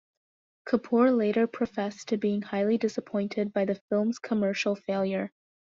Kapoor 0.67 1.15
later 1.15 1.45
professed 1.45 2.07
to 2.07 2.17
being 2.17 2.41
highly 2.41 2.75
disappointed 2.79 3.53
by 3.53 3.65
the 3.65 3.75
film's 3.87 4.17
commercial 4.17 4.75
failure. 4.75 5.31